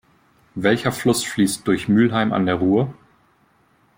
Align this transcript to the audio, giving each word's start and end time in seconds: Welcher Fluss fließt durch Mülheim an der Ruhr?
Welcher 0.55 0.91
Fluss 0.91 1.23
fließt 1.23 1.67
durch 1.67 1.87
Mülheim 1.87 2.33
an 2.33 2.47
der 2.47 2.55
Ruhr? 2.55 2.91